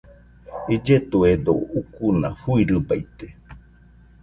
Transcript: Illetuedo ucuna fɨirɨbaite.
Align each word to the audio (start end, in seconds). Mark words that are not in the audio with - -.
Illetuedo 0.73 1.51
ucuna 1.79 2.29
fɨirɨbaite. 2.41 3.27